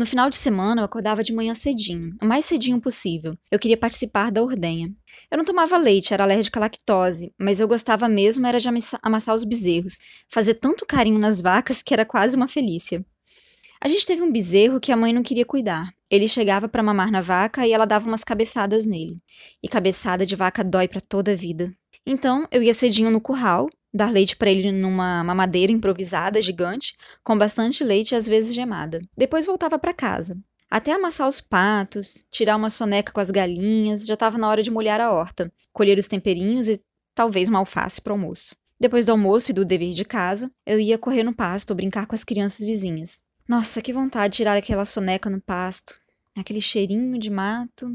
[0.00, 3.36] No final de semana, eu acordava de manhã cedinho, o mais cedinho possível.
[3.50, 4.90] Eu queria participar da ordenha.
[5.30, 8.66] Eu não tomava leite, era alérgica à lactose, mas eu gostava mesmo era de
[9.02, 13.04] amassar os bezerros, fazer tanto carinho nas vacas que era quase uma felícia.
[13.78, 15.92] A gente teve um bezerro que a mãe não queria cuidar.
[16.10, 19.18] Ele chegava para mamar na vaca e ela dava umas cabeçadas nele.
[19.62, 21.70] E cabeçada de vaca dói para toda a vida.
[22.06, 27.36] Então, eu ia cedinho no curral, dar leite para ele numa mamadeira improvisada gigante, com
[27.36, 29.00] bastante leite e às vezes gemada.
[29.16, 30.38] Depois voltava para casa.
[30.70, 34.70] Até amassar os patos, tirar uma soneca com as galinhas, já estava na hora de
[34.70, 36.80] molhar a horta, colher os temperinhos e
[37.14, 38.54] talvez uma alface para almoço.
[38.78, 42.14] Depois do almoço e do dever de casa, eu ia correr no pasto brincar com
[42.14, 43.22] as crianças vizinhas.
[43.48, 45.94] Nossa, que vontade de tirar aquela soneca no pasto,
[46.38, 47.92] aquele cheirinho de mato.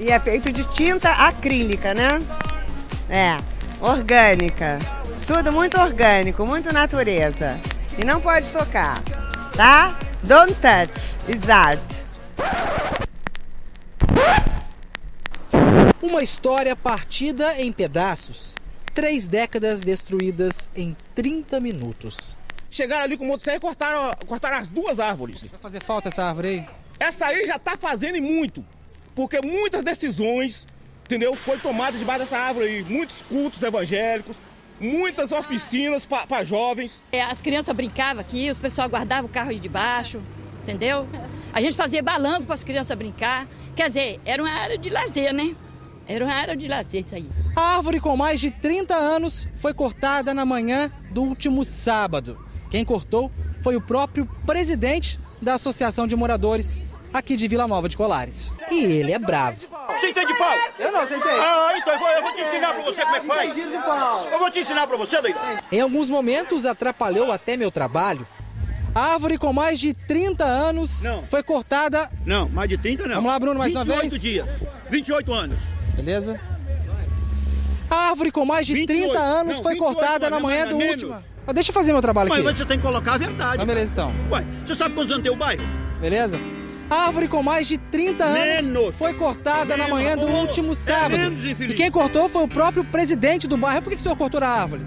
[0.00, 2.24] E é feito de tinta acrílica, né?
[3.10, 3.36] É,
[3.84, 4.78] orgânica.
[5.26, 7.60] Tudo muito orgânico, muito natureza.
[7.98, 8.98] E não pode tocar,
[9.54, 9.98] tá?
[10.24, 11.84] Don't touch, it's art.
[16.02, 18.54] Uma história partida em pedaços.
[18.94, 22.34] Três décadas destruídas em 30 minutos.
[22.70, 25.42] Chegaram ali com o motosserra e cortaram, cortaram as duas árvores.
[25.42, 26.66] Vai fazer falta essa árvore aí?
[26.98, 28.64] Essa aí já tá fazendo e muito
[29.20, 30.66] porque muitas decisões,
[31.04, 34.34] entendeu, foi tomada debaixo dessa árvore aí, muitos cultos evangélicos,
[34.80, 36.98] muitas oficinas para jovens.
[37.12, 40.22] É, as crianças brincavam aqui, os pessoal guardava o carro aí debaixo,
[40.62, 41.06] entendeu?
[41.52, 43.46] A gente fazia balanço para as crianças brincar.
[43.76, 45.54] Quer dizer, era uma área de lazer, né?
[46.08, 47.28] Era uma área de lazer isso aí.
[47.54, 52.38] A árvore com mais de 30 anos foi cortada na manhã do último sábado.
[52.70, 53.30] Quem cortou
[53.62, 56.80] foi o próprio presidente da Associação de Moradores
[57.12, 58.52] aqui de Vila Nova de Colares.
[58.70, 59.58] E ele é bravo.
[60.00, 60.56] Você entende pau?
[60.78, 61.40] Eu não, você entende.
[61.40, 63.58] Ah, então eu vou, eu vou te ensinar pra você como é que faz.
[64.32, 65.38] Eu vou te ensinar pra você, doido.
[65.70, 68.26] Em alguns momentos atrapalhou até meu trabalho.
[68.94, 71.22] A árvore com mais de 30 anos não.
[71.24, 72.10] foi cortada.
[72.26, 73.16] Não, mais de 30 não.
[73.16, 74.02] Vamos lá, Bruno, mais uma vez.
[74.02, 74.48] 28 dias.
[74.90, 75.58] 28 anos.
[75.94, 76.40] Beleza?
[77.88, 80.76] A árvore com mais de 28, 30 anos não, foi cortada anos, na manhã do
[80.76, 81.16] último.
[81.52, 82.42] deixa eu fazer meu trabalho aqui.
[82.42, 83.58] Mas você tem que colocar a verdade.
[83.58, 84.12] Tá beleza, então.
[84.30, 85.62] Ué, você sabe quantos anos tem o bairro?
[86.00, 86.38] Beleza?
[86.90, 88.96] A árvore com mais de 30 anos menos.
[88.96, 89.88] foi cortada menos.
[89.88, 91.14] na manhã do último sábado.
[91.14, 93.82] É menos, e quem cortou foi o próprio presidente do bairro.
[93.82, 94.84] Por que, que o senhor cortou a árvore?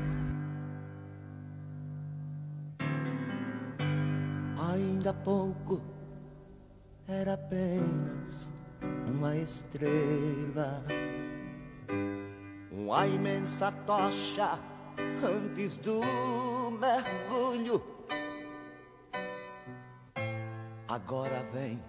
[4.74, 5.81] Ainda há pouco
[7.08, 8.50] era apenas
[9.08, 10.84] uma estrela,
[12.70, 14.59] uma imensa tocha
[15.24, 16.02] antes do
[16.81, 17.81] mergulho.
[20.88, 21.81] Agora vem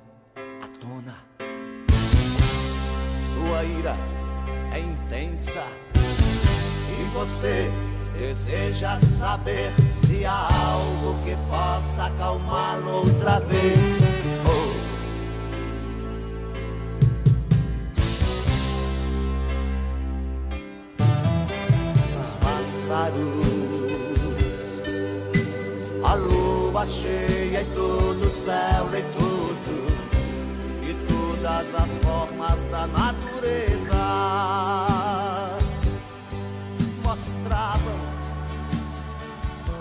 [0.85, 1.17] tona.
[3.33, 3.97] Sua ira
[4.73, 5.65] é intensa
[6.91, 7.71] e você
[8.13, 14.01] deseja saber se há algo que possa acalmá-lo outra vez.
[14.47, 14.75] Oh.
[22.23, 23.23] Os pássaros,
[26.05, 29.34] a lua cheia e todo o céu leitoso
[31.45, 33.93] todas as formas da natureza
[37.03, 38.01] mostravam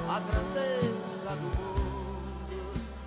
[0.10, 2.18] a grandeza do mundo.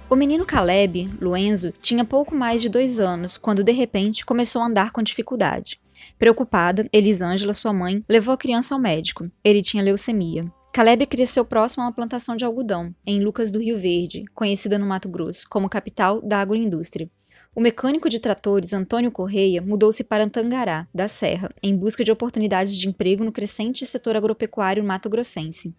[0.09, 4.67] O menino Caleb, Luenzo, tinha pouco mais de dois anos quando de repente começou a
[4.67, 5.79] andar com dificuldade.
[6.19, 9.31] Preocupada, Elisângela, sua mãe, levou a criança ao médico.
[9.45, 10.51] Ele tinha leucemia.
[10.73, 14.87] Caleb cresceu próximo a uma plantação de algodão, em Lucas do Rio Verde, conhecida no
[14.87, 17.11] Mato Grosso como capital da agroindústria.
[17.57, 22.77] O mecânico de tratores Antônio Correia mudou-se para Tangará, da Serra, em busca de oportunidades
[22.77, 25.75] de emprego no crescente setor agropecuário mato-grossense.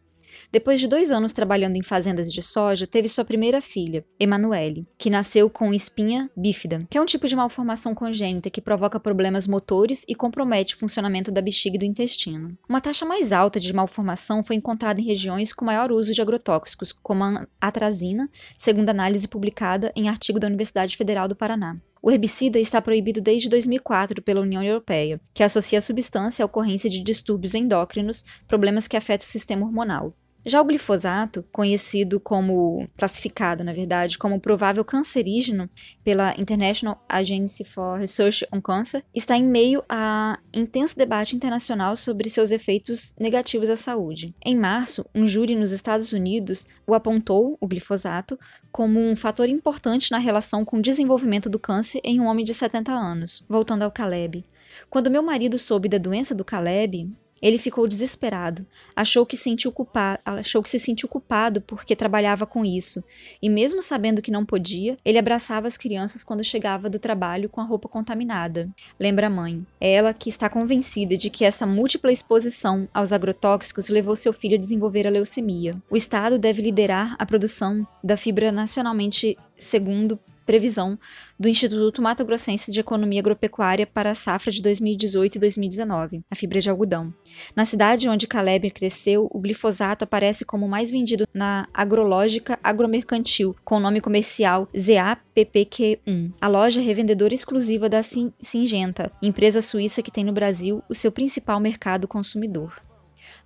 [0.49, 5.09] Depois de dois anos trabalhando em fazendas de soja, teve sua primeira filha, Emanuele, que
[5.09, 10.05] nasceu com espinha bífida, que é um tipo de malformação congênita que provoca problemas motores
[10.07, 12.57] e compromete o funcionamento da bexiga e do intestino.
[12.67, 16.93] Uma taxa mais alta de malformação foi encontrada em regiões com maior uso de agrotóxicos,
[16.93, 21.75] como a atrazina, segundo análise publicada em artigo da Universidade Federal do Paraná.
[22.01, 26.89] O herbicida está proibido desde 2004 pela União Europeia, que associa a substância à ocorrência
[26.89, 30.15] de distúrbios endócrinos, problemas que afetam o sistema hormonal.
[30.47, 35.69] Já o glifosato, conhecido como, classificado na verdade, como provável cancerígeno
[36.05, 42.29] pela International Agency for Research on Cancer, está em meio a intenso debate internacional sobre
[42.29, 44.33] seus efeitos negativos à saúde.
[44.45, 48.39] Em março, um júri nos Estados Unidos o apontou, o glifosato,
[48.71, 52.53] como um fator importante na relação com o desenvolvimento do câncer em um homem de
[52.53, 53.43] 70 anos.
[53.49, 54.45] Voltando ao Caleb.
[54.89, 57.11] Quando meu marido soube da doença do Caleb,
[57.41, 60.19] Ele ficou desesperado, achou que, sentiu culpa...
[60.25, 63.03] achou que se sentiu culpado porque trabalhava com isso,
[63.41, 67.61] e mesmo sabendo que não podia, ele abraçava as crianças quando chegava do trabalho com
[67.61, 68.69] a roupa contaminada.
[68.99, 73.89] Lembra a mãe, é ela que está convencida de que essa múltipla exposição aos agrotóxicos
[73.89, 75.73] levou seu filho a desenvolver a leucemia.
[75.89, 80.97] O Estado deve liderar a produção da fibra nacionalmente segundo previsão
[81.37, 86.35] do Instituto Mato Grossense de Economia Agropecuária para a safra de 2018 e 2019, a
[86.35, 87.13] fibra de algodão.
[87.53, 93.55] Na cidade onde Caleb cresceu, o glifosato aparece como o mais vendido na agrológica agromercantil,
[93.65, 96.33] com o nome comercial ZAPPQ1.
[96.39, 101.11] A loja é revendedora exclusiva da Singenta, empresa suíça que tem no Brasil o seu
[101.11, 102.86] principal mercado consumidor.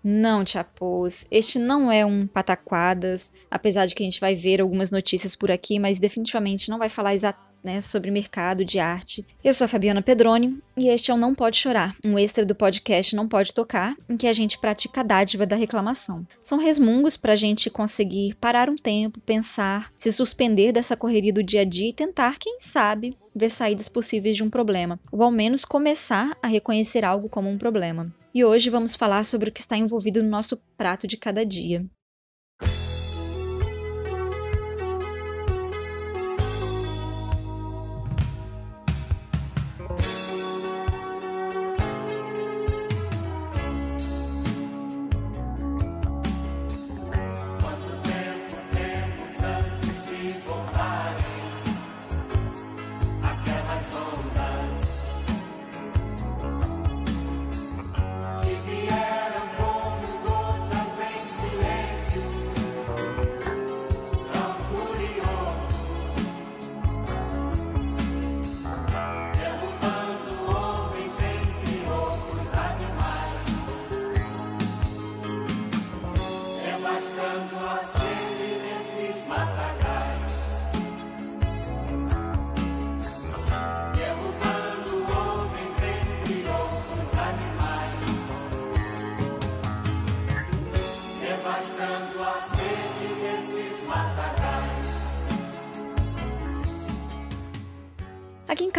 [0.03, 4.89] Não, Chapôs, este não é um pataquadas, apesar de que a gente vai ver algumas
[4.89, 9.25] notícias por aqui, mas definitivamente não vai falar exatamente né, sobre mercado de arte.
[9.43, 12.55] Eu sou a Fabiana Pedroni e este é o Não Pode Chorar, um extra do
[12.55, 16.25] podcast Não Pode Tocar, em que a gente pratica a dádiva da reclamação.
[16.41, 21.43] São resmungos para a gente conseguir parar um tempo, pensar, se suspender dessa correria do
[21.43, 25.31] dia a dia e tentar, quem sabe, ver saídas possíveis de um problema, ou ao
[25.31, 29.59] menos começar a reconhecer algo como um problema e hoje vamos falar sobre o que
[29.59, 31.85] está envolvido no nosso prato de cada dia.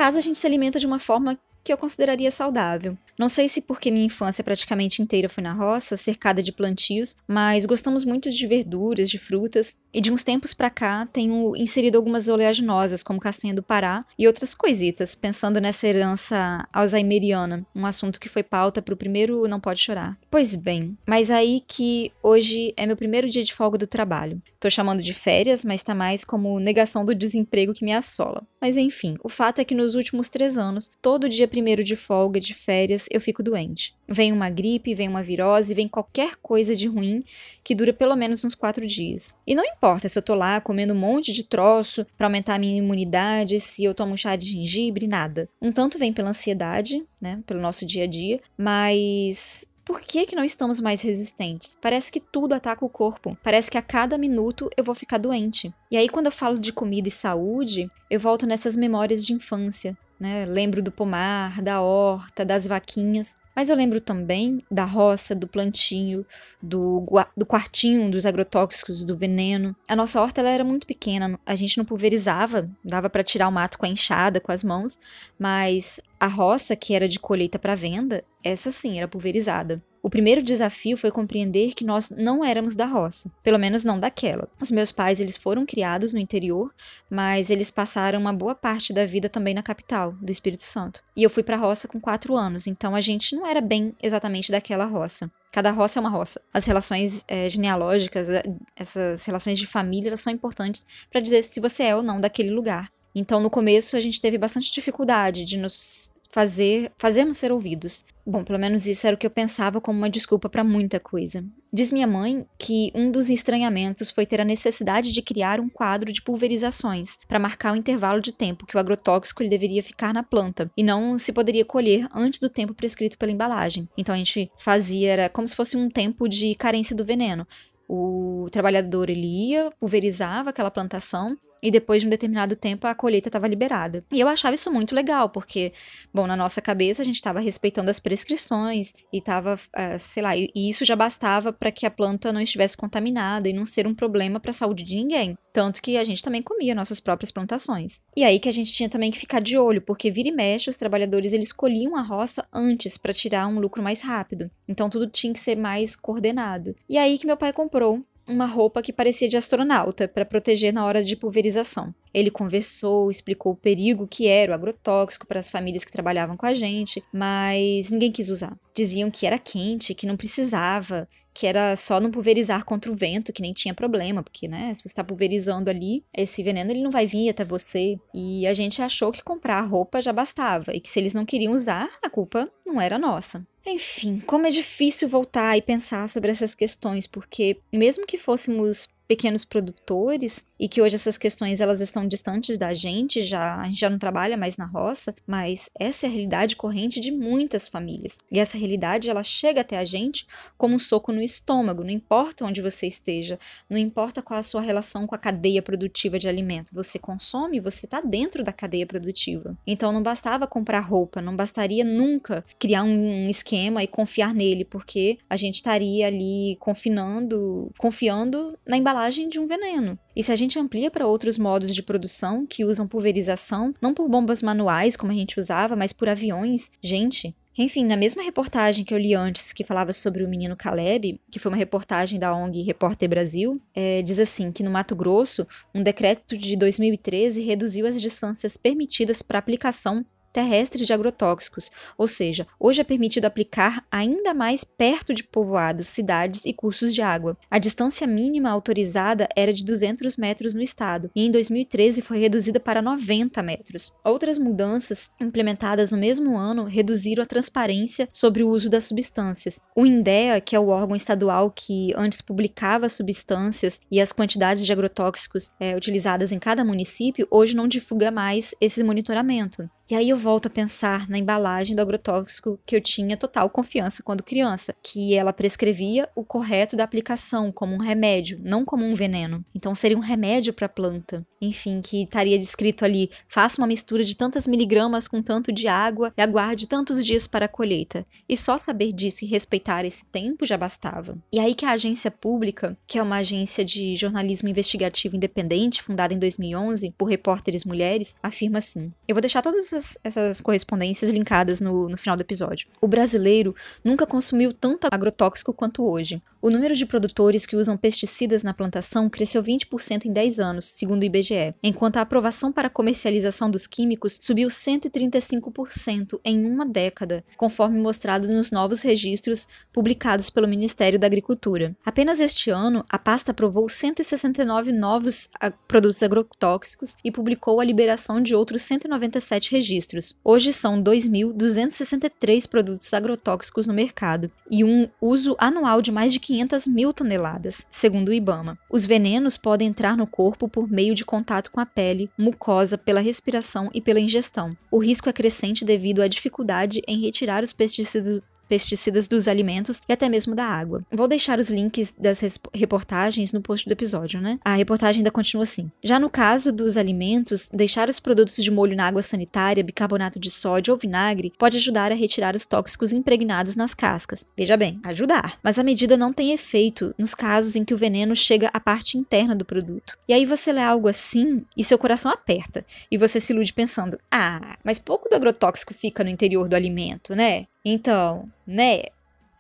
[0.03, 2.99] Casa a gente se alimenta de uma forma que eu consideraria saudável.
[3.17, 7.67] Não sei se porque minha infância praticamente inteira foi na roça, cercada de plantios, mas
[7.67, 12.29] gostamos muito de verduras, de frutas, e de uns tempos para cá tenho inserido algumas
[12.29, 18.29] oleaginosas, como castanha do Pará e outras coisitas, pensando nessa herança alzheimeriana, um assunto que
[18.29, 20.19] foi pauta para o primeiro Não Pode Chorar.
[20.29, 24.43] Pois bem, mas aí que hoje é meu primeiro dia de folga do trabalho.
[24.63, 28.47] Tô chamando de férias, mas tá mais como negação do desemprego que me assola.
[28.61, 32.39] Mas enfim, o fato é que nos últimos três anos, todo dia primeiro de folga,
[32.39, 33.93] de férias, eu fico doente.
[34.09, 37.25] Vem uma gripe, vem uma virose, vem qualquer coisa de ruim
[37.65, 39.35] que dura pelo menos uns quatro dias.
[39.45, 42.59] E não importa se eu tô lá comendo um monte de troço para aumentar a
[42.61, 45.49] minha imunidade, se eu tomo chá de gengibre, nada.
[45.61, 50.37] Um tanto vem pela ansiedade, né, pelo nosso dia a dia, mas por que, que
[50.37, 51.77] não estamos mais resistentes?
[51.81, 53.37] Parece que tudo ataca o corpo.
[53.43, 55.75] Parece que a cada minuto eu vou ficar doente.
[55.91, 59.97] E aí, quando eu falo de comida e saúde, eu volto nessas memórias de infância,
[60.19, 60.47] né?
[60.47, 63.37] Lembro do pomar, da horta, das vaquinhas.
[63.55, 66.25] Mas eu lembro também da roça, do plantinho,
[66.63, 67.07] do,
[67.37, 69.77] do quartinho dos agrotóxicos, do veneno.
[69.87, 73.53] A nossa horta ela era muito pequena, a gente não pulverizava, dava para tirar o
[73.53, 74.99] mato com a enxada, com as mãos,
[75.39, 79.83] mas a roça, que era de colheita para venda, essa sim era pulverizada.
[80.03, 84.49] O primeiro desafio foi compreender que nós não éramos da roça, pelo menos não daquela.
[84.61, 86.75] Os meus pais, eles foram criados no interior,
[87.09, 91.01] mas eles passaram uma boa parte da vida também na capital, do Espírito Santo.
[91.17, 93.95] E eu fui para a roça com quatro anos, então a gente não era bem
[94.03, 95.31] exatamente daquela roça.
[95.53, 96.41] Cada roça é uma roça.
[96.53, 98.43] As relações é, genealógicas, eh,
[98.75, 102.51] essas relações de família, elas são importantes para dizer se você é ou não daquele
[102.51, 102.91] lugar.
[103.15, 108.05] Então, no começo, a gente teve bastante dificuldade de nos fazer, fazermos ser ouvidos.
[108.25, 111.45] Bom, pelo menos isso era o que eu pensava como uma desculpa para muita coisa.
[111.73, 116.13] Diz minha mãe que um dos estranhamentos foi ter a necessidade de criar um quadro
[116.13, 120.71] de pulverizações para marcar o intervalo de tempo que o agrotóxico deveria ficar na planta
[120.77, 123.89] e não se poderia colher antes do tempo prescrito pela embalagem.
[123.99, 127.47] Então a gente fazia era como se fosse um tempo de carência do veneno.
[127.89, 133.29] O trabalhador ele ia, pulverizava aquela plantação e depois de um determinado tempo a colheita
[133.29, 134.05] estava liberada.
[134.11, 135.73] E eu achava isso muito legal, porque,
[136.13, 140.37] bom, na nossa cabeça a gente estava respeitando as prescrições e estava, uh, sei lá,
[140.37, 143.95] e isso já bastava para que a planta não estivesse contaminada e não ser um
[143.95, 145.37] problema para a saúde de ninguém.
[145.53, 148.01] Tanto que a gente também comia nossas próprias plantações.
[148.17, 150.71] E aí que a gente tinha também que ficar de olho, porque vira e mexe
[150.71, 154.51] os trabalhadores eles colhiam a roça antes para tirar um lucro mais rápido.
[154.67, 156.75] Então tudo tinha que ser mais coordenado.
[156.89, 160.85] E aí que meu pai comprou uma roupa que parecia de astronauta para proteger na
[160.85, 161.95] hora de pulverização.
[162.13, 166.47] Ele conversou, explicou o perigo que era o agrotóxico para as famílias que trabalhavam com
[166.47, 168.57] a gente, mas ninguém quis usar.
[168.75, 173.33] Diziam que era quente, que não precisava, que era só não pulverizar contra o vento,
[173.33, 176.91] que nem tinha problema, porque, né, se você está pulverizando ali, esse veneno ele não
[176.91, 177.97] vai vir até você.
[178.15, 181.53] E a gente achou que comprar roupa já bastava e que se eles não queriam
[181.53, 183.47] usar, a culpa não era nossa.
[183.65, 189.45] Enfim, como é difícil voltar e pensar sobre essas questões, porque mesmo que fôssemos pequenos
[189.45, 193.91] produtores e que hoje essas questões elas estão distantes da gente, já a gente já
[193.91, 198.19] não trabalha mais na roça, mas essa é a realidade corrente de muitas famílias.
[198.31, 202.45] E essa realidade ela chega até a gente como um soco no estômago, não importa
[202.45, 206.75] onde você esteja, não importa qual a sua relação com a cadeia produtiva de alimento,
[206.75, 209.57] você consome, você está dentro da cadeia produtiva.
[209.67, 215.19] Então não bastava comprar roupa, não bastaria nunca criar um esquema e confiar nele, porque
[215.29, 218.92] a gente estaria ali confinando, confiando na embalagem
[219.29, 219.99] de um veneno.
[220.15, 224.09] E se a gente amplia para outros modos de produção que usam pulverização, não por
[224.09, 228.95] bombas manuais como a gente usava, mas por aviões, gente, enfim, na mesma reportagem que
[228.95, 232.63] eu li antes, que falava sobre o menino Caleb, que foi uma reportagem da ONG
[232.63, 238.01] Repórter Brasil, é, diz assim que no Mato Grosso, um decreto de 2013 reduziu as
[238.01, 244.65] distâncias permitidas para aplicação terrestre de agrotóxicos, ou seja, hoje é permitido aplicar ainda mais
[244.65, 247.37] perto de povoados, cidades e cursos de água.
[247.51, 252.59] A distância mínima autorizada era de 200 metros no estado e em 2013 foi reduzida
[252.59, 253.93] para 90 metros.
[254.05, 259.61] Outras mudanças implementadas no mesmo ano reduziram a transparência sobre o uso das substâncias.
[259.77, 264.65] O INDEA, que é o órgão estadual que antes publicava as substâncias e as quantidades
[264.65, 269.69] de agrotóxicos é, utilizadas em cada município, hoje não divulga mais esse monitoramento.
[269.91, 274.03] E aí eu volto a pensar na embalagem do agrotóxico que eu tinha total confiança
[274.03, 278.95] quando criança, que ela prescrevia o correto da aplicação como um remédio, não como um
[278.95, 279.45] veneno.
[279.55, 281.27] Então seria um remédio para a planta.
[281.41, 286.13] Enfim, que estaria descrito ali: faça uma mistura de tantas miligramas com tanto de água
[286.17, 288.05] e aguarde tantos dias para a colheita.
[288.29, 291.19] E só saber disso e respeitar esse tempo já bastava.
[291.33, 296.15] E aí que a agência pública, que é uma agência de jornalismo investigativo independente fundada
[296.15, 301.61] em 2011 por repórteres mulheres, afirma assim: Eu vou deixar todas essas essas, correspondências linkadas
[301.61, 302.69] no, no final do episódio.
[302.81, 306.23] O brasileiro nunca consumiu tanto agrotóxico quanto hoje.
[306.41, 311.03] O número de produtores que usam pesticidas na plantação cresceu 20% em 10 anos, segundo
[311.03, 317.79] o IBGE, enquanto a aprovação para comercialização dos químicos subiu 135% em uma década, conforme
[317.79, 321.77] mostrado nos novos registros publicados pelo Ministério da Agricultura.
[321.85, 325.29] Apenas este ano, a pasta aprovou 169 novos
[325.69, 330.17] produtos agrotóxicos e publicou a liberação de outros 197 registros registros.
[330.25, 336.67] Hoje são 2.263 produtos agrotóxicos no mercado e um uso anual de mais de 500
[336.67, 338.59] mil toneladas, segundo o IBAMA.
[338.69, 343.01] Os venenos podem entrar no corpo por meio de contato com a pele, mucosa, pela
[343.01, 344.51] respiração e pela ingestão.
[344.71, 348.21] O risco é crescente devido à dificuldade em retirar os pesticidas
[348.53, 350.85] pesticidas dos alimentos e até mesmo da água.
[350.93, 352.21] Vou deixar os links das
[352.53, 354.39] reportagens no post do episódio, né?
[354.45, 355.73] A reportagem ainda continua assim.
[355.83, 360.31] Já no caso dos alimentos, deixar os produtos de molho na água sanitária, bicarbonato de
[360.31, 364.23] sódio ou vinagre pode ajudar a retirar os tóxicos impregnados nas cascas.
[364.37, 365.39] Veja bem, ajudar.
[365.43, 368.99] Mas a medida não tem efeito nos casos em que o veneno chega à parte
[368.99, 369.97] interna do produto.
[370.07, 372.67] E aí você lê algo assim e seu coração aperta.
[372.91, 377.17] E você se ilude pensando: ah, mas pouco do agrotóxico fica no interior do alimento,
[377.17, 377.47] né?
[377.65, 378.83] Então, né?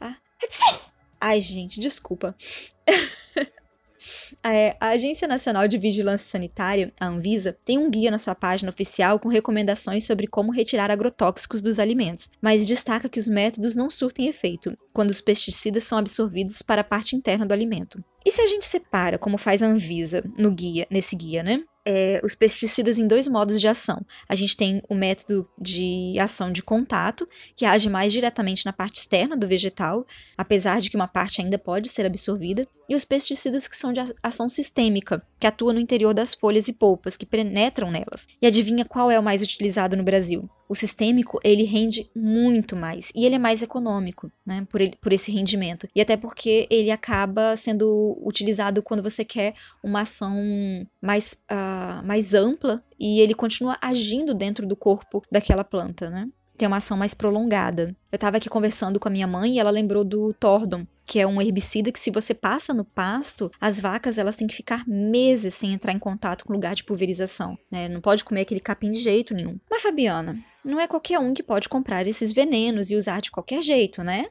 [0.01, 0.17] Ah,
[1.21, 2.35] ai, gente, desculpa.
[4.45, 8.71] É, a Agência Nacional de Vigilância Sanitária, a Anvisa, tem um guia na sua página
[8.71, 13.89] oficial com recomendações sobre como retirar agrotóxicos dos alimentos, mas destaca que os métodos não
[13.89, 18.03] surtem efeito quando os pesticidas são absorvidos para a parte interna do alimento.
[18.25, 21.63] E se a gente separa, como faz a Anvisa no guia, nesse guia, né?
[21.85, 24.05] É, os pesticidas em dois modos de ação.
[24.29, 29.01] A gente tem o método de ação de contato, que age mais diretamente na parte
[29.01, 32.67] externa do vegetal, apesar de que uma parte ainda pode ser absorvida.
[32.89, 36.73] E os pesticidas que são de ação sistêmica, que atuam no interior das folhas e
[36.73, 38.27] polpas, que penetram nelas.
[38.41, 40.49] E adivinha qual é o mais utilizado no Brasil?
[40.69, 45.13] O sistêmico, ele rende muito mais e ele é mais econômico, né, por, ele, por
[45.13, 45.87] esse rendimento.
[45.95, 50.35] E até porque ele acaba sendo utilizado quando você quer uma ação
[51.01, 56.29] mais, uh, mais ampla e ele continua agindo dentro do corpo daquela planta, né?
[56.63, 57.93] Tem uma ação mais prolongada.
[58.13, 61.27] Eu estava aqui conversando com a minha mãe e ela lembrou do Tordon, que é
[61.27, 65.55] um herbicida que se você passa no pasto, as vacas elas têm que ficar meses
[65.55, 67.89] sem entrar em contato com lugar de pulverização, né?
[67.89, 69.59] Não pode comer aquele capim de jeito nenhum.
[69.69, 73.61] Mas Fabiana, não é qualquer um que pode comprar esses venenos e usar de qualquer
[73.61, 74.27] jeito, né?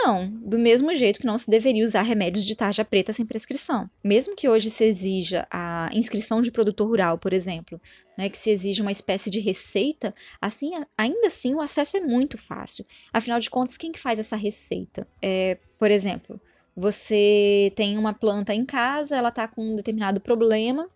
[0.00, 3.90] Não, do mesmo jeito que não se deveria usar remédios de tarja preta sem prescrição.
[4.02, 7.80] Mesmo que hoje se exija a inscrição de produtor rural, por exemplo,
[8.16, 12.38] né, que se exija uma espécie de receita, assim, ainda assim o acesso é muito
[12.38, 12.84] fácil.
[13.12, 15.06] Afinal de contas, quem que faz essa receita?
[15.20, 16.40] É, por exemplo,
[16.76, 20.88] você tem uma planta em casa, ela está com um determinado problema,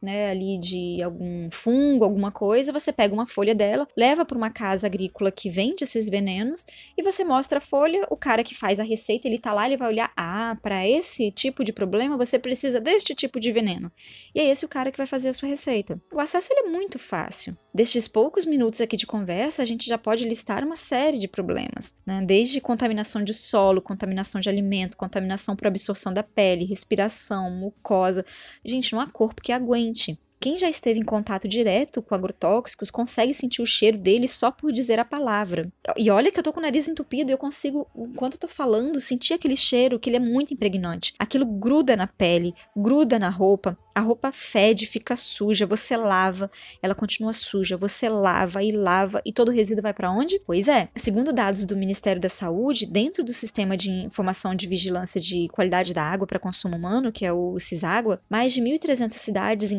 [0.00, 4.50] né, ali de algum fungo, alguma coisa, você pega uma folha dela, leva para uma
[4.50, 6.64] casa agrícola que vende esses venenos
[6.96, 9.76] e você mostra a folha, o cara que faz a receita, ele tá lá, ele
[9.76, 13.90] vai olhar, ah, para esse tipo de problema você precisa deste tipo de veneno.
[14.34, 16.00] E é esse o cara que vai fazer a sua receita.
[16.12, 17.56] O acesso ele é muito fácil.
[17.78, 21.94] Destes poucos minutos aqui de conversa, a gente já pode listar uma série de problemas,
[22.04, 22.20] né?
[22.26, 28.26] desde contaminação de solo, contaminação de alimento, contaminação por absorção da pele, respiração, mucosa.
[28.64, 30.18] Gente, não há corpo que aguente.
[30.40, 34.72] Quem já esteve em contato direto com agrotóxicos consegue sentir o cheiro deles só por
[34.72, 35.68] dizer a palavra.
[35.96, 38.48] E olha que eu tô com o nariz entupido e eu consigo, enquanto eu tô
[38.48, 41.12] falando, sentir aquele cheiro que ele é muito impregnante.
[41.18, 46.48] Aquilo gruda na pele, gruda na roupa, a roupa fede, fica suja, você lava,
[46.80, 50.40] ela continua suja, você lava e lava e todo o resíduo vai para onde?
[50.46, 55.20] Pois é, segundo dados do Ministério da Saúde, dentro do Sistema de Informação de Vigilância
[55.20, 59.72] de Qualidade da Água para Consumo Humano, que é o CISÁGUA, mais de 1.300 cidades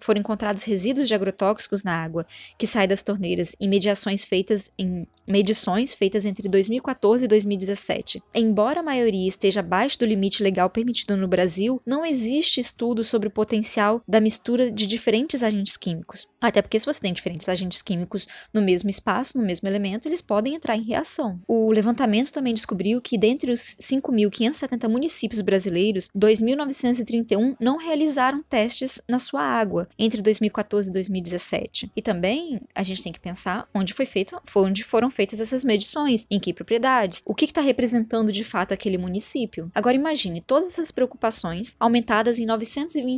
[0.00, 2.26] foram encontrados resíduos de agrotóxicos na água
[2.58, 8.22] que sai das torneiras em mediações feitas em medições feitas entre 2014 e 2017.
[8.34, 13.27] Embora a maioria esteja abaixo do limite legal permitido no Brasil, não existe estudo sobre
[13.28, 16.26] o potencial da mistura de diferentes agentes químicos.
[16.40, 20.20] Até porque se você tem diferentes agentes químicos no mesmo espaço, no mesmo elemento, eles
[20.20, 21.40] podem entrar em reação.
[21.46, 29.18] O levantamento também descobriu que dentre os 5.570 municípios brasileiros, 2.931 não realizaram testes na
[29.18, 31.92] sua água entre 2014 e 2017.
[31.94, 36.26] E também a gente tem que pensar onde foi feito, onde foram feitas essas medições,
[36.30, 39.70] em que propriedades, o que está representando de fato aquele município.
[39.74, 42.46] Agora imagine todas essas preocupações aumentadas em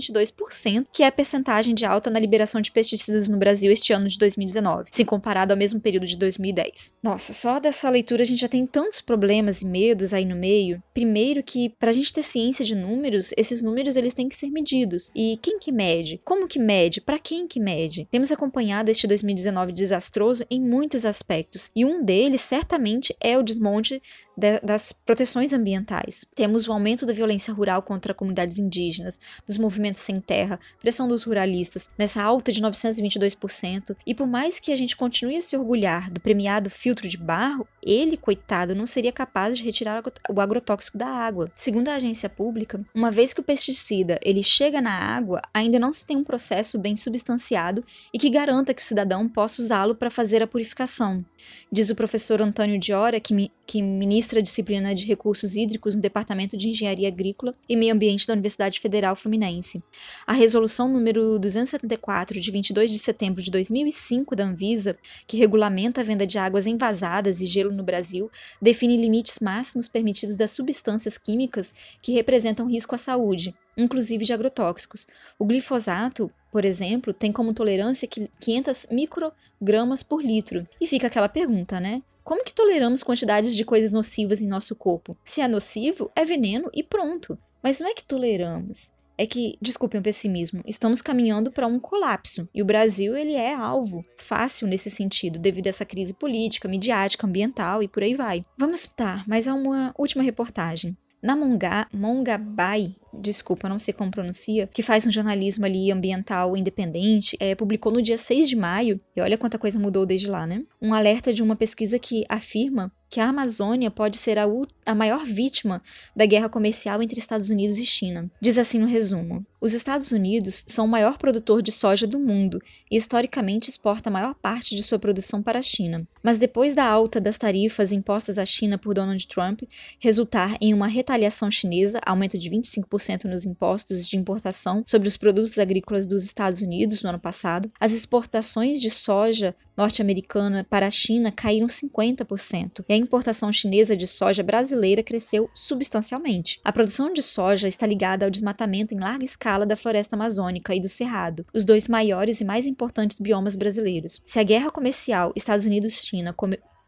[0.01, 4.09] 922%, que é a percentagem de alta na liberação de pesticidas no Brasil este ano
[4.09, 6.95] de 2019, se comparado ao mesmo período de 2010.
[7.03, 10.83] Nossa, só dessa leitura a gente já tem tantos problemas e medos aí no meio.
[10.95, 14.51] Primeiro que para a gente ter ciência de números, esses números eles têm que ser
[14.51, 15.11] medidos.
[15.15, 16.21] E quem que mede?
[16.25, 17.01] Como que mede?
[17.01, 18.07] Para quem que mede?
[18.11, 24.01] Temos acompanhado este 2019 desastroso em muitos aspectos, e um deles certamente é o desmonte
[24.37, 26.25] de, das proteções ambientais.
[26.35, 31.25] Temos o aumento da violência rural contra comunidades indígenas, dos movimentos sem terra, pressão dos
[31.25, 36.11] ruralistas, nessa alta de 922%, e por mais que a gente continue a se orgulhar
[36.11, 41.09] do premiado filtro de barro, ele, coitado, não seria capaz de retirar o agrotóxico da
[41.09, 41.51] água.
[41.55, 45.93] Segundo a agência pública, uma vez que o pesticida ele chega na água, ainda não
[45.93, 50.11] se tem um processo bem substanciado e que garanta que o cidadão possa usá-lo para
[50.11, 51.25] fazer a purificação.
[51.73, 56.57] Diz o professor Antônio Diora, que, que ministra a disciplina de recursos hídricos no Departamento
[56.57, 59.81] de Engenharia Agrícola e Meio Ambiente da Universidade Federal Fluminense.
[60.27, 66.05] A resolução número 274, de 22 de setembro de 2005 da Anvisa, que regulamenta a
[66.05, 68.29] venda de águas envasadas e gelo no Brasil,
[68.61, 75.07] define limites máximos permitidos das substâncias químicas que representam risco à saúde, inclusive de agrotóxicos.
[75.39, 78.09] O glifosato, por exemplo, tem como tolerância
[78.41, 80.67] 500 microgramas por litro.
[80.81, 82.03] E fica aquela pergunta, né?
[82.25, 85.17] Como que toleramos quantidades de coisas nocivas em nosso corpo?
[85.25, 87.37] Se é nocivo, é veneno e pronto.
[87.63, 92.49] Mas não é que toleramos, é que, desculpem o pessimismo, estamos caminhando para um colapso
[92.55, 97.27] e o Brasil ele é alvo fácil nesse sentido devido a essa crise política, midiática,
[97.27, 98.43] ambiental e por aí vai.
[98.57, 100.97] Vamos tá, mas há uma última reportagem.
[101.23, 107.37] Na Monga, Mongabai, desculpa, não sei como pronuncia, que faz um jornalismo ali ambiental independente,
[107.41, 110.63] é, publicou no dia 6 de maio, e olha quanta coisa mudou desde lá, né?
[110.81, 114.47] Um alerta de uma pesquisa que afirma que a Amazônia pode ser a,
[114.87, 115.83] a, maior vítima
[116.15, 118.31] da guerra comercial entre Estados Unidos e China.
[118.41, 122.63] Diz assim no resumo: Os Estados Unidos são o maior produtor de soja do mundo
[122.89, 126.07] e historicamente exporta a maior parte de sua produção para a China.
[126.23, 129.63] Mas depois da alta das tarifas impostas à China por Donald Trump
[129.99, 135.59] resultar em uma retaliação chinesa, aumento de 25% nos impostos de importação sobre os produtos
[135.59, 141.33] agrícolas dos Estados Unidos no ano passado, as exportações de soja norte-americana para a China
[141.33, 142.85] caíram 50%.
[142.89, 146.61] E a importação chinesa de soja brasileira cresceu substancialmente.
[146.63, 150.81] A produção de soja está ligada ao desmatamento em larga escala da floresta amazônica e
[150.81, 154.21] do Cerrado, os dois maiores e mais importantes biomas brasileiros.
[154.27, 156.35] Se a guerra comercial Estados Unidos-China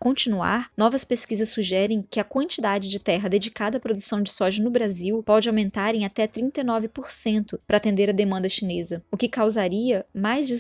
[0.03, 4.69] continuar, novas pesquisas sugerem que a quantidade de terra dedicada à produção de soja no
[4.69, 10.51] Brasil pode aumentar em até 39% para atender a demanda chinesa, o que causaria mais,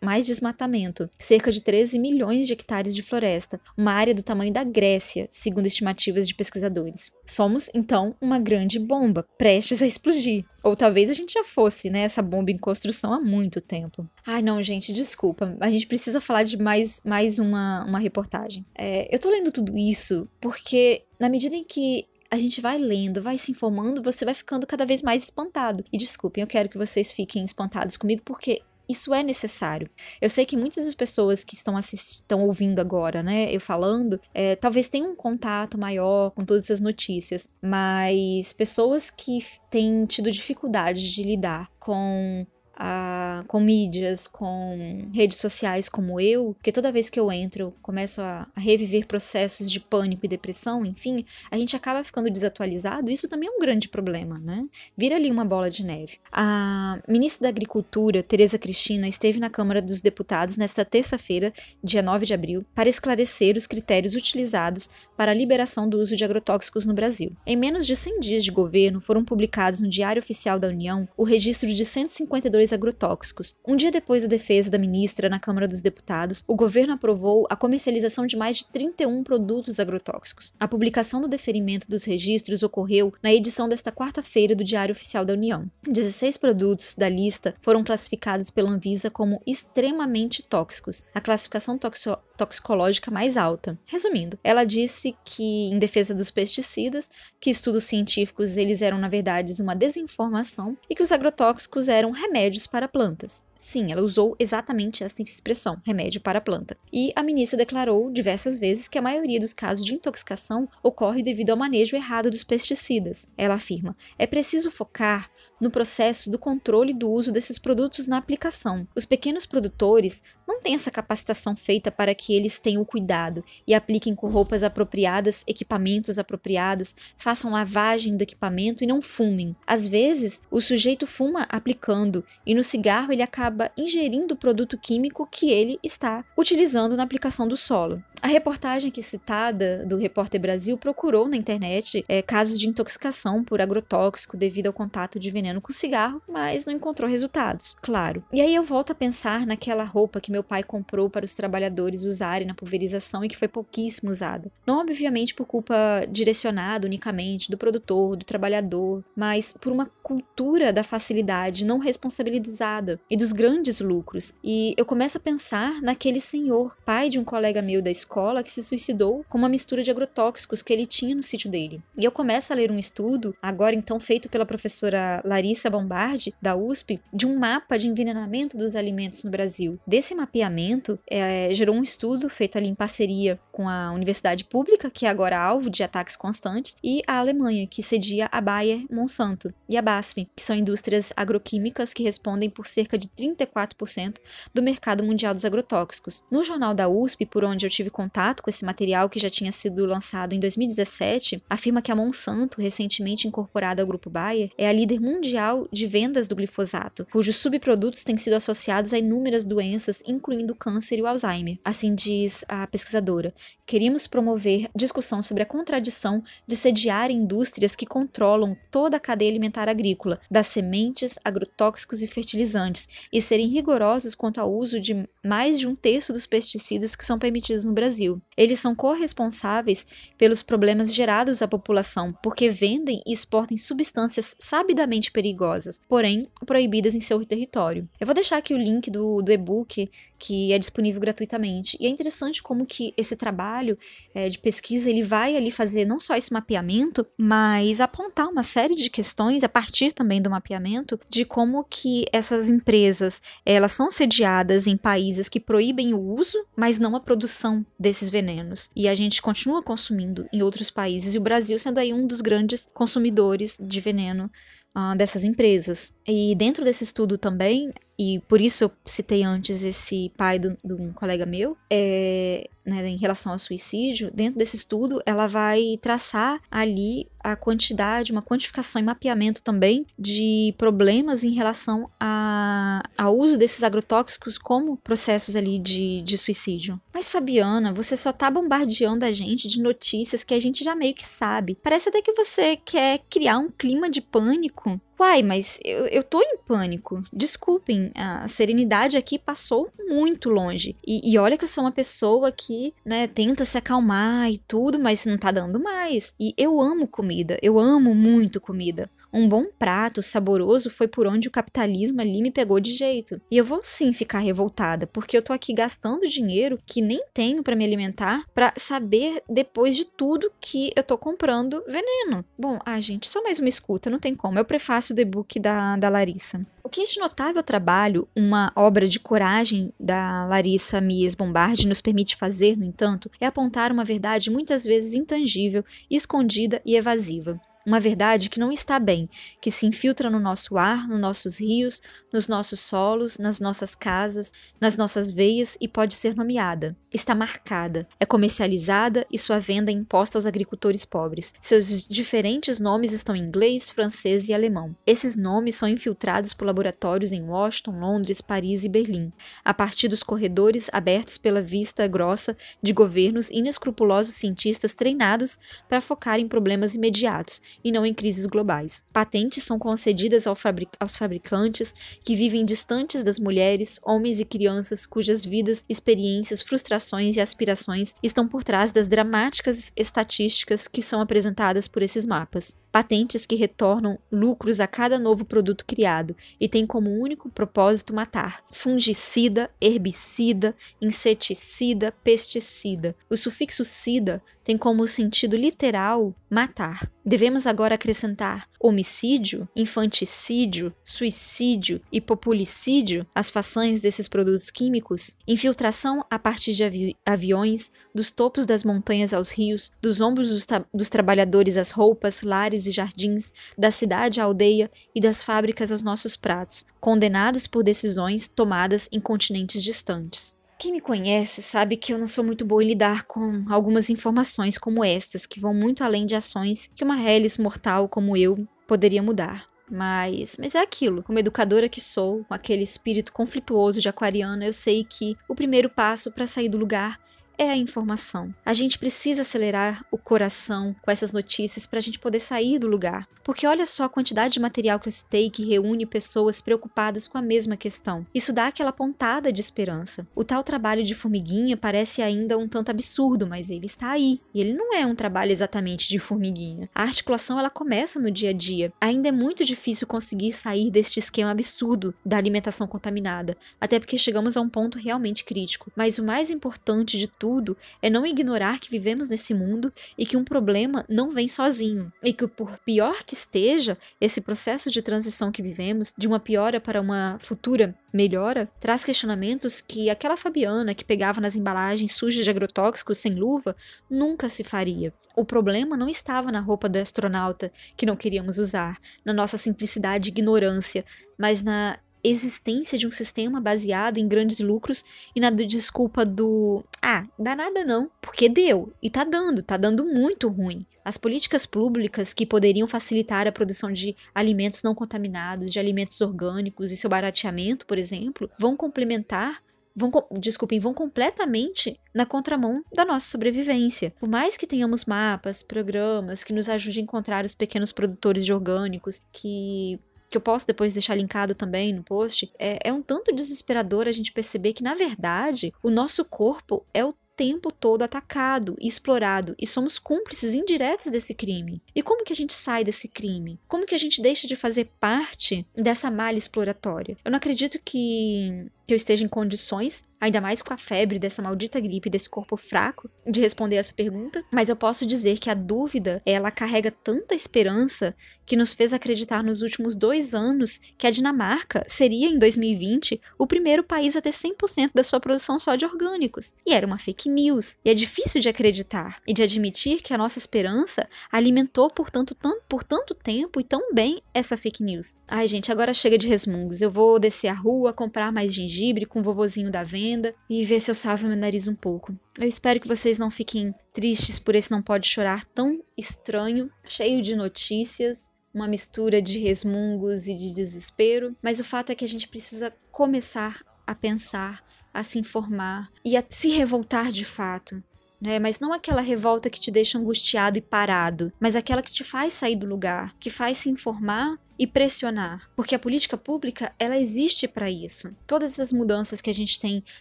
[0.00, 4.62] mais desmatamento, cerca de 13 milhões de hectares de floresta, uma área do tamanho da
[4.62, 7.10] Grécia, segundo estimativas de pesquisadores.
[7.26, 10.44] Somos, então, uma grande bomba, prestes a explodir.
[10.64, 14.08] Ou talvez a gente já fosse, né, essa bomba em construção há muito tempo.
[14.26, 15.56] Ai, não, gente, desculpa.
[15.60, 18.64] A gente precisa falar de mais, mais uma, uma reportagem.
[18.74, 23.22] É, eu tô lendo tudo isso porque, na medida em que a gente vai lendo,
[23.22, 25.84] vai se informando, você vai ficando cada vez mais espantado.
[25.92, 29.88] E desculpem, eu quero que vocês fiquem espantados comigo porque isso é necessário.
[30.20, 34.56] Eu sei que muitas das pessoas que estão estão ouvindo agora, né, eu falando, é,
[34.56, 39.38] talvez tenham um contato maior com todas essas notícias, mas pessoas que
[39.70, 46.72] têm tido dificuldade de lidar com a, com mídias, com redes sociais como eu, porque
[46.72, 50.84] toda vez que eu entro, eu começo a, a, reviver processos de pânico e depressão,
[50.84, 53.10] enfim, a gente acaba ficando desatualizado.
[53.10, 54.66] Isso também é um grande problema, né?
[54.96, 56.18] Vira ali uma bola de neve.
[56.32, 62.26] A ministra da Agricultura, Tereza Cristina, esteve na Câmara dos Deputados nesta terça-feira, dia 9
[62.26, 66.94] de abril, para esclarecer os critérios utilizados para a liberação do uso de agrotóxicos no
[66.94, 67.32] Brasil.
[67.46, 71.24] Em menos de 100 dias de governo, foram publicados no Diário Oficial da União o
[71.24, 73.54] registro de 152 agrotóxicos.
[73.66, 77.56] Um dia depois da defesa da ministra na Câmara dos Deputados, o governo aprovou a
[77.56, 80.52] comercialização de mais de 31 produtos agrotóxicos.
[80.58, 85.32] A publicação do deferimento dos registros ocorreu na edição desta quarta-feira do Diário Oficial da
[85.32, 85.70] União.
[85.86, 91.04] 16 produtos da lista foram classificados pela Anvisa como extremamente tóxicos.
[91.14, 93.78] A classificação toxo toxicológica mais alta.
[93.84, 99.54] Resumindo, ela disse que em defesa dos pesticidas, que estudos científicos eles eram na verdade
[99.60, 103.44] uma desinformação e que os agrotóxicos eram remédios para plantas.
[103.64, 106.76] Sim, ela usou exatamente essa expressão, remédio para a planta.
[106.92, 111.48] E a ministra declarou diversas vezes que a maioria dos casos de intoxicação ocorre devido
[111.48, 113.26] ao manejo errado dos pesticidas.
[113.38, 118.86] Ela afirma: é preciso focar no processo do controle do uso desses produtos na aplicação.
[118.94, 123.72] Os pequenos produtores não têm essa capacitação feita para que eles tenham o cuidado e
[123.72, 129.56] apliquem com roupas apropriadas, equipamentos apropriados, façam lavagem do equipamento e não fumem.
[129.66, 134.76] Às vezes, o sujeito fuma aplicando e no cigarro ele acaba acaba ingerindo o produto
[134.76, 138.02] químico que ele está utilizando na aplicação do solo.
[138.24, 143.60] A reportagem aqui citada do Repórter Brasil procurou na internet é, casos de intoxicação por
[143.60, 148.24] agrotóxico devido ao contato de veneno com cigarro, mas não encontrou resultados, claro.
[148.32, 152.04] E aí eu volto a pensar naquela roupa que meu pai comprou para os trabalhadores
[152.04, 154.50] usarem na pulverização e que foi pouquíssimo usada.
[154.66, 155.74] Não obviamente por culpa
[156.10, 163.18] direcionada unicamente do produtor, do trabalhador, mas por uma cultura da facilidade não responsabilizada e
[163.18, 164.32] dos grandes lucros.
[164.42, 168.44] E eu começo a pensar naquele senhor, pai de um colega meu da escola escola
[168.44, 171.82] que se suicidou com uma mistura de agrotóxicos que ele tinha no sítio dele.
[171.98, 176.54] E eu começo a ler um estudo, agora então feito pela professora Larissa Bombardi, da
[176.54, 179.80] USP, de um mapa de envenenamento dos alimentos no Brasil.
[179.84, 185.06] Desse mapeamento, é, gerou um estudo feito ali em parceria com a Universidade Pública, que
[185.06, 189.76] é agora alvo de ataques constantes, e a Alemanha, que cedia a Bayer Monsanto, e
[189.76, 194.16] a BASF, que são indústrias agroquímicas que respondem por cerca de 34%
[194.52, 196.22] do mercado mundial dos agrotóxicos.
[196.30, 199.52] No jornal da USP, por onde eu tive contato com esse material que já tinha
[199.52, 204.72] sido lançado em 2017, afirma que a Monsanto, recentemente incorporada ao grupo Bayer, é a
[204.72, 210.56] líder mundial de vendas do glifosato, cujos subprodutos têm sido associados a inúmeras doenças, incluindo
[210.56, 211.58] câncer e o Alzheimer.
[211.64, 213.32] Assim diz a pesquisadora.
[213.64, 219.68] Queríamos promover discussão sobre a contradição de sediar indústrias que controlam toda a cadeia alimentar
[219.68, 225.68] agrícola, das sementes, agrotóxicos e fertilizantes, e serem rigorosos quanto ao uso de mais de
[225.68, 228.20] um terço dos pesticidas que são permitidos no Brasil Brasil.
[228.36, 235.80] Eles são corresponsáveis pelos problemas gerados à população, porque vendem e exportam substâncias sabidamente perigosas,
[235.86, 237.88] porém proibidas em seu território.
[238.00, 241.76] Eu vou deixar aqui o link do, do e-book que é disponível gratuitamente.
[241.78, 243.78] E é interessante como que esse trabalho
[244.14, 248.74] é, de pesquisa ele vai ali fazer não só esse mapeamento, mas apontar uma série
[248.74, 254.66] de questões a partir também do mapeamento de como que essas empresas elas são sediadas
[254.66, 258.70] em países que proíbem o uso, mas não a produção desses venenos.
[258.74, 262.20] E a gente continua consumindo em outros países, e o Brasil sendo aí um dos
[262.20, 264.30] grandes consumidores de veneno
[264.76, 265.92] uh, dessas empresas.
[266.06, 270.92] E dentro desse estudo também, e por isso eu citei antes esse pai de um
[270.92, 277.06] colega meu, é, né, em relação ao suicídio, dentro desse estudo, ela vai traçar ali
[277.24, 283.62] a quantidade, uma quantificação e mapeamento também de problemas em relação a, ao uso desses
[283.62, 286.78] agrotóxicos como processos ali de, de suicídio.
[286.92, 290.94] Mas, Fabiana, você só tá bombardeando a gente de notícias que a gente já meio
[290.94, 291.58] que sabe.
[291.62, 296.22] Parece até que você quer criar um clima de pânico Uai, mas eu, eu tô
[296.22, 297.04] em pânico.
[297.12, 300.74] Desculpem, a serenidade aqui passou muito longe.
[300.84, 304.78] E, e, olha que eu sou uma pessoa que, né, tenta se acalmar e tudo,
[304.78, 306.14] mas não tá dando mais.
[306.18, 308.88] E eu amo comida, eu amo muito comida.
[309.16, 313.20] Um bom prato saboroso foi por onde o capitalismo ali me pegou de jeito.
[313.30, 317.40] E eu vou sim ficar revoltada, porque eu tô aqui gastando dinheiro que nem tenho
[317.40, 322.24] para me alimentar para saber depois de tudo que eu tô comprando veneno.
[322.36, 324.36] Bom, ah, gente, só mais uma escuta, não tem como.
[324.36, 326.44] É o prefácio do e-book da, da Larissa.
[326.64, 332.16] O que este notável trabalho, uma obra de coragem da Larissa Mies Bombardi, nos permite
[332.16, 337.40] fazer, no entanto, é apontar uma verdade muitas vezes intangível, escondida e evasiva.
[337.66, 339.08] Uma verdade que não está bem,
[339.40, 341.80] que se infiltra no nosso ar, nos nossos rios,
[342.12, 346.76] nos nossos solos, nas nossas casas, nas nossas veias e pode ser nomeada.
[346.92, 351.32] Está marcada, é comercializada e sua venda é imposta aos agricultores pobres.
[351.40, 354.76] Seus diferentes nomes estão em inglês, francês e alemão.
[354.86, 359.10] Esses nomes são infiltrados por laboratórios em Washington, Londres, Paris e Berlim,
[359.42, 366.20] a partir dos corredores abertos pela vista grossa de governos inescrupulosos cientistas treinados para focar
[366.20, 368.84] em problemas imediatos e não em crises globais.
[368.92, 374.86] Patentes são concedidas ao fabric aos fabricantes que vivem distantes das mulheres, homens e crianças
[374.86, 381.68] cujas vidas, experiências, frustrações e aspirações estão por trás das dramáticas estatísticas que são apresentadas
[381.68, 386.90] por esses mapas patentes que retornam lucros a cada novo produto criado e têm como
[386.90, 388.42] único propósito matar.
[388.52, 392.96] Fungicida, herbicida, inseticida, pesticida.
[393.08, 396.90] O sufixo cida tem como sentido literal matar.
[397.06, 405.14] Devemos agora acrescentar homicídio, infanticídio, suicídio e populicídio às façanhas desses produtos químicos?
[405.28, 410.46] Infiltração a partir de avi aviões, dos topos das montanhas aos rios, dos ombros dos,
[410.72, 415.82] dos trabalhadores às roupas, lares e jardins, da cidade à aldeia e das fábricas aos
[415.82, 420.34] nossos pratos, condenados por decisões tomadas em continentes distantes.
[420.58, 424.56] Quem me conhece sabe que eu não sou muito boa em lidar com algumas informações
[424.56, 429.02] como estas, que vão muito além de ações que uma Hellis mortal como eu poderia
[429.02, 429.46] mudar.
[429.70, 431.02] Mas, mas é aquilo.
[431.02, 435.68] Como educadora que sou, com aquele espírito conflituoso de aquariana, eu sei que o primeiro
[435.68, 436.98] passo para sair do lugar
[437.36, 438.34] é a informação.
[438.44, 442.68] A gente precisa acelerar o coração com essas notícias para a gente poder sair do
[442.68, 443.08] lugar.
[443.22, 447.16] Porque olha só a quantidade de material que eu citei que reúne pessoas preocupadas com
[447.16, 448.06] a mesma questão.
[448.14, 450.06] Isso dá aquela pontada de esperança.
[450.14, 454.20] O tal trabalho de formiguinha parece ainda um tanto absurdo, mas ele está aí.
[454.34, 456.68] E ele não é um trabalho exatamente de formiguinha.
[456.74, 458.72] A articulação ela começa no dia a dia.
[458.80, 464.36] Ainda é muito difícil conseguir sair deste esquema absurdo da alimentação contaminada, até porque chegamos
[464.36, 465.72] a um ponto realmente crítico.
[465.74, 470.04] Mas o mais importante de tudo tudo é não ignorar que vivemos nesse mundo e
[470.04, 471.90] que um problema não vem sozinho.
[472.02, 476.60] E que, por pior que esteja, esse processo de transição que vivemos, de uma piora
[476.60, 482.30] para uma futura melhora, traz questionamentos que aquela Fabiana que pegava nas embalagens sujas de
[482.30, 483.56] agrotóxicos sem luva
[483.88, 484.92] nunca se faria.
[485.16, 490.10] O problema não estava na roupa do astronauta que não queríamos usar, na nossa simplicidade
[490.10, 490.84] e ignorância,
[491.16, 494.84] mas na existência de um sistema baseado em grandes lucros
[495.16, 499.84] e na desculpa do ah, dá nada não, porque deu e tá dando, tá dando
[499.86, 500.66] muito ruim.
[500.84, 506.70] As políticas públicas que poderiam facilitar a produção de alimentos não contaminados, de alimentos orgânicos
[506.70, 509.42] e seu barateamento, por exemplo, vão complementar
[509.74, 513.92] vão, desculpem, vão completamente na contramão da nossa sobrevivência.
[513.98, 518.32] Por mais que tenhamos mapas, programas que nos ajudem a encontrar os pequenos produtores de
[518.32, 523.14] orgânicos, que que eu posso depois deixar linkado também no post, é, é um tanto
[523.14, 528.56] desesperador a gente perceber que, na verdade, o nosso corpo é o tempo todo atacado
[528.60, 531.62] e explorado e somos cúmplices indiretos desse crime.
[531.74, 533.38] E como que a gente sai desse crime?
[533.46, 536.96] Como que a gente deixa de fazer parte dessa malha exploratória?
[537.04, 541.22] Eu não acredito que que eu esteja em condições, ainda mais com a febre dessa
[541.22, 545.34] maldita gripe, desse corpo fraco, de responder essa pergunta, mas eu posso dizer que a
[545.34, 547.94] dúvida, ela carrega tanta esperança
[548.26, 553.26] que nos fez acreditar nos últimos dois anos que a Dinamarca seria, em 2020, o
[553.26, 556.34] primeiro país a ter 100% da sua produção só de orgânicos.
[556.46, 557.58] E era uma fake news.
[557.64, 562.14] E é difícil de acreditar e de admitir que a nossa esperança alimentou por tanto,
[562.14, 564.96] tanto, por tanto tempo e tão bem essa fake news.
[565.06, 566.62] Ai, gente, agora chega de resmungos.
[566.62, 568.53] Eu vou descer a rua, comprar mais gengibre
[568.86, 571.96] com o vovozinho da venda e ver se eu salvo meu nariz um pouco.
[572.18, 577.02] Eu espero que vocês não fiquem tristes por esse não pode chorar tão estranho, cheio
[577.02, 581.88] de notícias, uma mistura de resmungos e de desespero, mas o fato é que a
[581.88, 587.62] gente precisa começar a pensar, a se informar e a se revoltar de fato.
[588.00, 588.18] Né?
[588.18, 592.12] Mas não aquela revolta que te deixa angustiado e parado, mas aquela que te faz
[592.12, 597.28] sair do lugar, que faz se informar e pressionar, porque a política pública ela existe
[597.28, 597.94] para isso.
[598.06, 599.62] Todas essas mudanças que a gente tem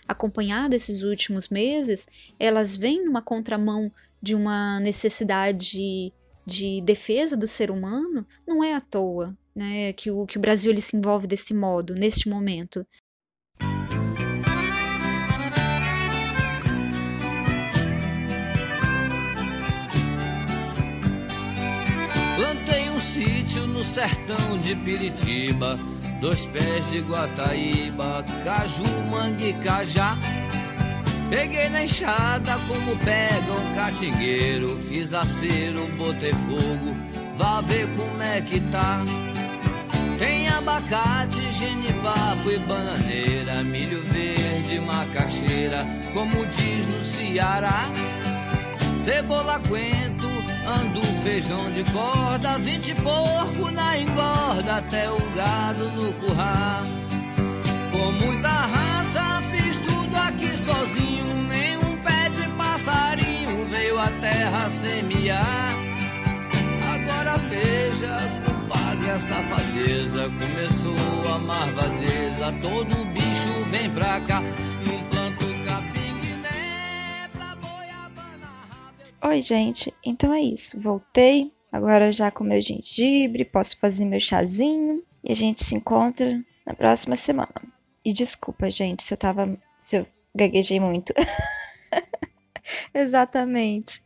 [0.08, 2.08] acompanhado esses últimos meses,
[2.40, 6.14] elas vêm numa contramão de uma necessidade
[6.46, 10.72] de defesa do ser humano, não é à toa, né, que o que o Brasil
[10.72, 12.86] ele se envolve desse modo neste momento.
[22.44, 25.80] Plantei um sítio no sertão de Piritiba,
[26.20, 30.18] dois pés de Guataíba, caju, mangue, cajá.
[31.30, 36.94] Peguei na enxada como pega um catingueiro, fiz acero, botei fogo,
[37.38, 39.06] vá ver como é que tá.
[40.20, 47.90] Tem abacate, genipapo e bananeira, milho verde, macaxeira, como diz no Ceará.
[49.02, 50.33] Cebola, coentro,
[50.68, 56.84] andu, feijão de corda, vinte porco na engorda, até o gado no curral.
[57.92, 65.76] Com muita raça fiz tudo aqui sozinho, nenhum pé de passarinho veio à terra semear.
[66.94, 74.42] Agora veja, compadre, a safadeza começou a marvadeza, todo bicho vem pra cá.
[79.26, 79.94] Oi, gente.
[80.06, 80.78] Então é isso.
[80.78, 81.50] Voltei.
[81.72, 86.74] Agora já com meu gengibre, posso fazer meu chazinho e a gente se encontra na
[86.74, 87.54] próxima semana.
[88.04, 89.58] E desculpa, gente, se eu tava.
[89.80, 90.06] se eu
[90.36, 91.14] gaguejei muito.
[92.94, 94.04] Exatamente.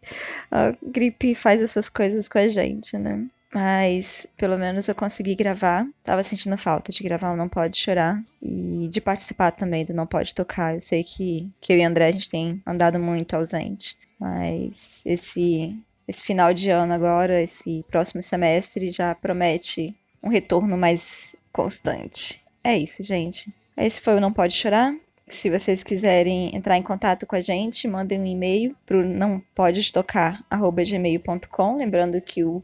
[0.52, 3.26] A gripe faz essas coisas com a gente, né?
[3.52, 5.88] Mas pelo menos eu consegui gravar.
[6.04, 10.06] Tava sentindo falta de gravar o Não Pode Chorar e de participar também do Não
[10.06, 10.76] Pode Tocar.
[10.76, 13.98] Eu sei que, que eu e André a gente tem andado muito ausente.
[14.20, 15.76] Mas esse,
[16.08, 22.42] esse final de ano agora, esse próximo semestre, já promete um retorno mais constante.
[22.64, 23.54] É isso, gente.
[23.78, 24.94] Esse foi o Não Pode Chorar.
[25.28, 29.92] Se vocês quiserem entrar em contato com a gente, mandem um e-mail para não pode
[29.92, 32.64] tocar gmail.com, lembrando que o,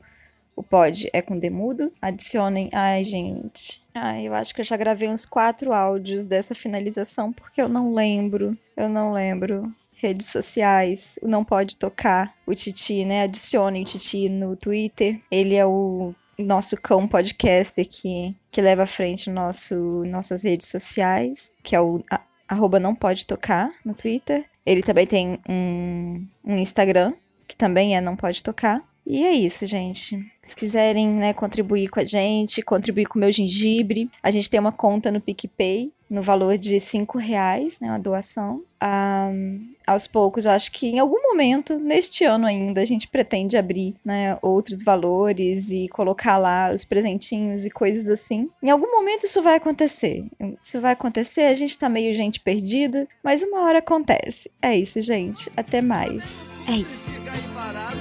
[0.55, 1.91] o pod é com demudo.
[2.01, 2.69] Adicionem.
[2.71, 3.81] Ai, gente.
[3.93, 7.93] Ai, eu acho que eu já gravei uns quatro áudios dessa finalização porque eu não
[7.93, 8.57] lembro.
[8.77, 9.69] Eu não lembro.
[10.03, 13.23] Redes sociais, o Não Pode Tocar, o Titi, né?
[13.23, 15.19] Adicionem o Titi no Twitter.
[15.31, 21.53] Ele é o nosso cão podcaster que, que leva à frente nosso, nossas redes sociais,
[21.63, 24.45] que é o a, arroba não pode tocar no Twitter.
[24.65, 27.13] Ele também tem um, um Instagram,
[27.47, 28.81] que também é não pode tocar.
[29.05, 30.25] E é isso, gente.
[30.41, 34.59] Se quiserem né, contribuir com a gente, contribuir com o meu gengibre, a gente tem
[34.59, 38.61] uma conta no PicPay, no valor de 5 reais, né, uma doação.
[38.83, 43.57] Um, aos poucos, eu acho que em algum momento, neste ano ainda, a gente pretende
[43.57, 48.47] abrir né, outros valores e colocar lá os presentinhos e coisas assim.
[48.61, 50.25] Em algum momento isso vai acontecer.
[50.61, 54.51] Isso vai acontecer, a gente tá meio gente perdida, mas uma hora acontece.
[54.61, 55.51] É isso, gente.
[55.57, 56.23] Até mais.
[56.67, 57.19] É isso.
[57.19, 57.97] Fica aí parado,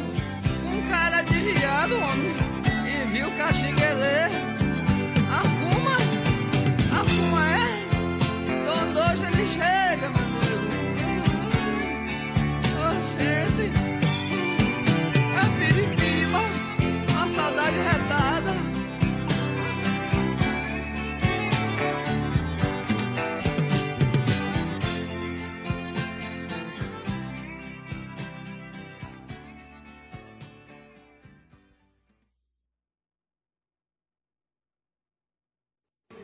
[0.62, 2.32] com cara de viado, homem,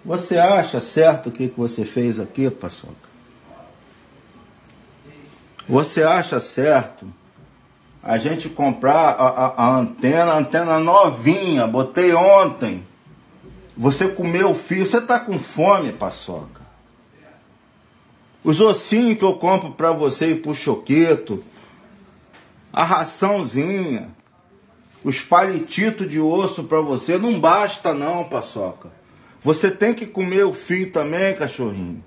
[0.09, 2.95] Você acha certo o que, que você fez aqui, Paçoca?
[5.69, 7.07] Você acha certo
[8.03, 12.83] a gente comprar a, a, a antena, a antena novinha, botei ontem.
[13.77, 16.63] Você comeu o fio, você tá com fome, paçoca.
[18.43, 21.45] Os ossinhos que eu compro para você e pro choqueto,
[22.73, 24.09] a raçãozinha,
[25.05, 28.97] os palititos de osso para você, não basta não, paçoca.
[29.49, 32.05] Você tem que comer o fio também, cachorrinho.